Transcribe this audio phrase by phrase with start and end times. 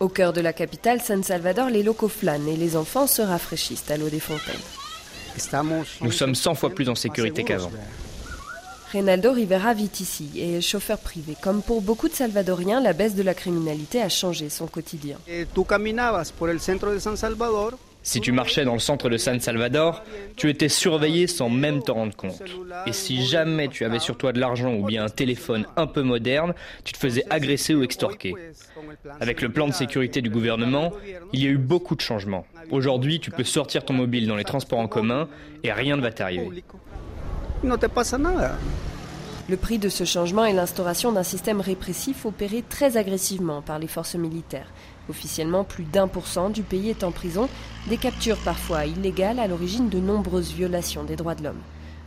[0.00, 3.90] Au cœur de la capitale, San Salvador, les locaux flânent et les enfants se rafraîchissent
[3.90, 4.54] à l'eau des fontaines.
[6.00, 7.70] Nous sommes 100 fois plus en sécurité qu'avant.
[8.92, 11.36] Reynaldo Rivera vit ici et est chauffeur privé.
[11.42, 15.18] Comme pour beaucoup de Salvadoriens, la baisse de la criminalité a changé son quotidien.
[18.08, 20.02] Si tu marchais dans le centre de San Salvador,
[20.34, 22.42] tu étais surveillé sans même t'en rendre compte.
[22.86, 26.00] Et si jamais tu avais sur toi de l'argent ou bien un téléphone un peu
[26.00, 28.32] moderne, tu te faisais agresser ou extorquer.
[29.20, 30.90] Avec le plan de sécurité du gouvernement,
[31.34, 32.46] il y a eu beaucoup de changements.
[32.70, 35.28] Aujourd'hui, tu peux sortir ton mobile dans les transports en commun
[35.62, 36.64] et rien ne va t'arriver.
[39.48, 43.86] Le prix de ce changement est l'instauration d'un système répressif opéré très agressivement par les
[43.86, 44.70] forces militaires.
[45.08, 47.48] Officiellement, plus d'un pour cent du pays est en prison,
[47.88, 51.62] des captures parfois illégales à l'origine de nombreuses violations des droits de l'homme.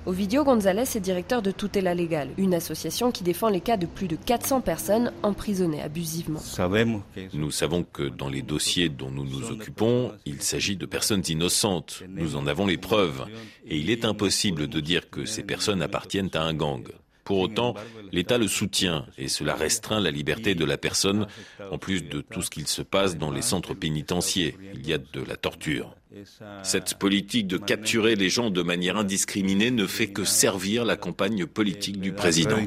[0.05, 4.07] Ovidio González est directeur de Tutela Legal, une association qui défend les cas de plus
[4.07, 6.39] de 400 personnes emprisonnées abusivement.
[7.33, 12.03] Nous savons que dans les dossiers dont nous nous occupons, il s'agit de personnes innocentes.
[12.07, 13.25] Nous en avons les preuves.
[13.65, 16.83] Et il est impossible de dire que ces personnes appartiennent à un gang.
[17.23, 17.75] Pour autant,
[18.11, 21.27] l'État le soutient et cela restreint la liberté de la personne,
[21.71, 24.53] en plus de tout ce qu'il se passe dans les centres pénitentiaires.
[24.73, 25.95] Il y a de la torture.
[26.63, 31.45] Cette politique de capturer les gens de manière indiscriminée ne fait que servir la campagne
[31.45, 32.57] politique du président.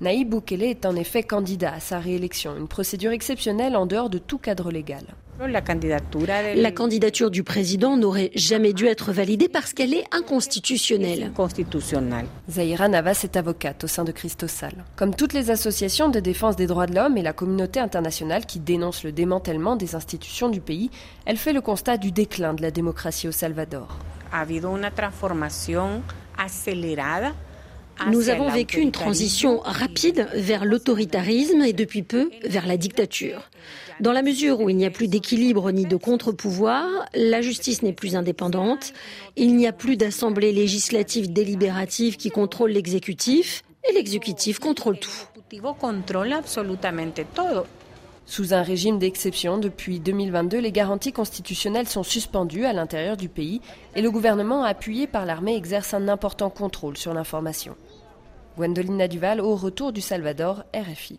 [0.00, 4.18] Naïb Boukele est en effet candidat à sa réélection, une procédure exceptionnelle en dehors de
[4.18, 5.04] tout cadre légal.
[5.40, 11.32] La candidature du président n'aurait jamais dû être validée parce qu'elle est inconstitutionnelle.
[12.48, 14.84] Zahira Navas est avocate au sein de Christosal.
[14.94, 18.60] Comme toutes les associations de défense des droits de l'homme et la communauté internationale qui
[18.60, 20.90] dénonce le démantèlement des institutions du pays,
[21.26, 23.98] elle fait le constat du déclin de la démocratie au Salvador.
[28.10, 33.50] Nous avons vécu une transition rapide vers l'autoritarisme et depuis peu vers la dictature.
[34.00, 37.92] Dans la mesure où il n'y a plus d'équilibre ni de contre-pouvoir, la justice n'est
[37.92, 38.92] plus indépendante,
[39.36, 45.10] il n'y a plus d'assemblée législative délibérative qui contrôle l'exécutif et l'exécutif contrôle tout.
[48.26, 53.60] Sous un régime d'exception, depuis 2022, les garanties constitutionnelles sont suspendues à l'intérieur du pays
[53.94, 57.76] et le gouvernement appuyé par l'armée exerce un important contrôle sur l'information.
[58.56, 61.18] Gwendoline Naduval au retour du Salvador, RFI.